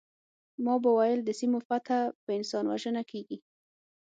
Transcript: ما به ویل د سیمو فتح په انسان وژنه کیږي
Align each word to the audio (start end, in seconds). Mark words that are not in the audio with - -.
ما 0.63 0.75
به 0.83 0.89
ویل 0.97 1.19
د 1.25 1.29
سیمو 1.39 1.59
فتح 1.67 1.99
په 2.23 2.29
انسان 2.37 2.63
وژنه 2.67 3.01
کیږي 3.11 3.37